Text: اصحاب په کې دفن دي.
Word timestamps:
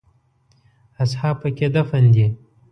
اصحاب 1.03 1.35
په 1.41 1.49
کې 1.57 1.67
دفن 1.75 2.03
دي. 2.13 2.25